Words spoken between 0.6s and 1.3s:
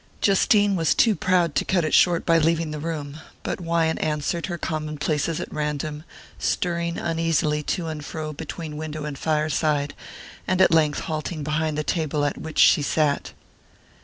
was too